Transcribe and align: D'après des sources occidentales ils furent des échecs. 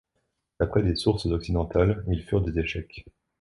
D'après 0.59 0.81
des 0.81 0.95
sources 0.95 1.27
occidentales 1.27 2.03
ils 2.07 2.23
furent 2.23 2.41
des 2.41 2.57
échecs. 2.59 3.05